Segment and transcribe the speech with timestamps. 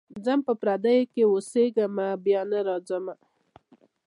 [0.25, 3.13] ځم په پردیو کي اوسېږمه بیا نه راځمه.